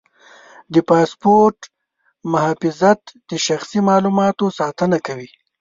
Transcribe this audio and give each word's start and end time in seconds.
د 0.73 0.75
پاسورډ 0.89 1.59
محافظت 2.33 3.01
د 3.29 3.31
شخصي 3.45 3.79
معلوماتو 3.89 4.45
ساتنه 4.59 4.97
کوي. 5.07 5.29